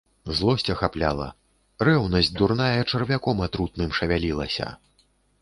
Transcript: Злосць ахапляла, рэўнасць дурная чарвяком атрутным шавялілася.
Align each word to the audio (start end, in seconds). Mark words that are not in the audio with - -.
Злосць 0.37 0.69
ахапляла, 0.73 1.27
рэўнасць 1.89 2.31
дурная 2.41 2.81
чарвяком 2.91 3.45
атрутным 3.51 3.95
шавялілася. 4.01 4.67